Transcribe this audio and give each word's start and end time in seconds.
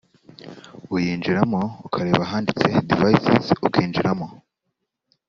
uyinjiramo 0.95 1.61
ukareba 1.87 2.21
ahanditse 2.27 2.67
’Devices’ 2.87 3.45
ukinjiramo 3.67 4.27